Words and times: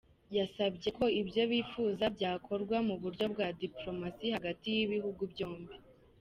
Yasabye 0.37 0.89
ko 0.97 1.05
ibyo 1.21 1.43
bifuza 1.51 2.05
byakorwa 2.15 2.77
mu 2.87 2.95
buryo 3.01 3.25
bwa 3.33 3.47
dipolomasi 3.59 4.25
hagati 4.35 4.65
y’ibihugu 4.75 5.23
byombi. 5.33 5.73